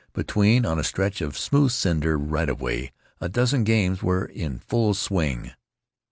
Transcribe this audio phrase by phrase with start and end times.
[0.13, 4.57] Between, on a stretch of smooth cinder right of way, a dozen games were in
[4.57, 5.51] full swing.